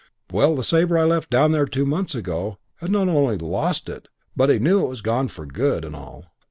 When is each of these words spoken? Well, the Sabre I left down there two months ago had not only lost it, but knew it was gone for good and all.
Well, 0.31 0.55
the 0.55 0.63
Sabre 0.63 0.97
I 0.97 1.03
left 1.03 1.29
down 1.29 1.51
there 1.51 1.67
two 1.67 1.85
months 1.85 2.15
ago 2.15 2.57
had 2.77 2.89
not 2.89 3.07
only 3.07 3.37
lost 3.37 3.87
it, 3.87 4.07
but 4.35 4.47
knew 4.59 4.83
it 4.83 4.87
was 4.89 5.01
gone 5.01 5.27
for 5.27 5.45
good 5.45 5.85
and 5.85 5.95
all. 5.95 6.25